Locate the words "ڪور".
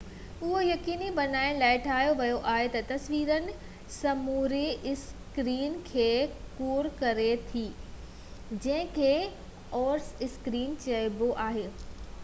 6.55-6.89